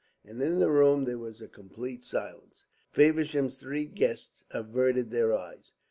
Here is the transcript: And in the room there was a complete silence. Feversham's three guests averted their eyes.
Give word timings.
And 0.25 0.41
in 0.41 0.57
the 0.57 0.71
room 0.71 1.05
there 1.05 1.19
was 1.19 1.43
a 1.43 1.47
complete 1.47 2.03
silence. 2.03 2.65
Feversham's 2.89 3.57
three 3.57 3.85
guests 3.85 4.43
averted 4.51 5.11
their 5.11 5.31
eyes. 5.31 5.75